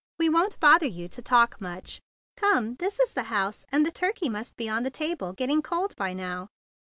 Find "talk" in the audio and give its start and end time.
1.21-1.61